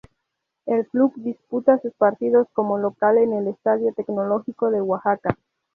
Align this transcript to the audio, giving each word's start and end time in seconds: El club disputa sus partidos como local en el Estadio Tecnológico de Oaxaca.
El 0.65 0.87
club 0.87 1.13
disputa 1.17 1.77
sus 1.79 1.93
partidos 1.93 2.47
como 2.53 2.79
local 2.79 3.19
en 3.19 3.33
el 3.33 3.47
Estadio 3.49 3.93
Tecnológico 3.93 4.71
de 4.71 4.81
Oaxaca. 4.81 5.37